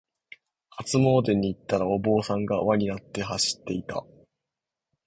[0.71, 4.03] 初詣に行ったら、お坊さんが輪になって走っていた。